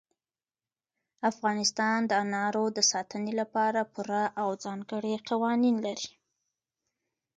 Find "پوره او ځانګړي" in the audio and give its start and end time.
3.93-5.15